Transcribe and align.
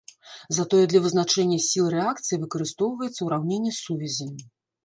Затое 0.57 0.79
для 0.93 1.01
вызначэння 1.03 1.59
сіл 1.67 1.91
рэакцыі 1.97 2.39
выкарыстоўваецца 2.47 3.21
ураўненне 3.29 3.71
сувязі. 3.85 4.31